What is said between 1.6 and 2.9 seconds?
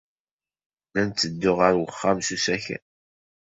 ɣer uxxam s usakal.